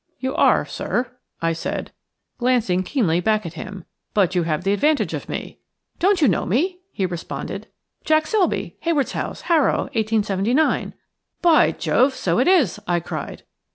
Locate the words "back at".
3.19-3.53